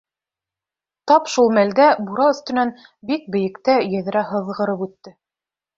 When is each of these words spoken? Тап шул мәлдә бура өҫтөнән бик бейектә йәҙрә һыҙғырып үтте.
Тап 1.11 1.29
шул 1.33 1.51
мәлдә 1.57 1.91
бура 2.09 2.27
өҫтөнән 2.31 2.75
бик 3.11 3.29
бейектә 3.37 3.79
йәҙрә 3.95 4.27
һыҙғырып 4.33 4.87
үтте. 4.89 5.21